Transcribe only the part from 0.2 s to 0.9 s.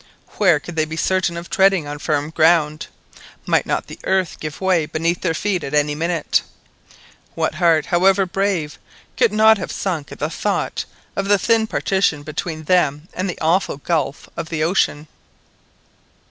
Where could they